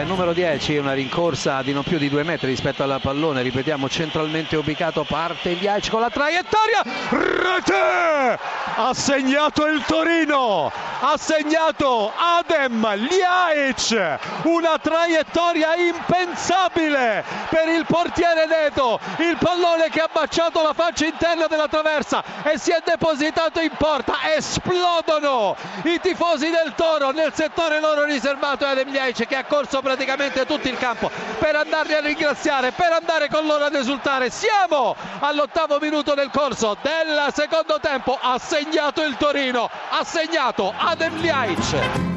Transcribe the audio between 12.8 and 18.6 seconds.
Liaic, una traiettoria impensabile per il portiere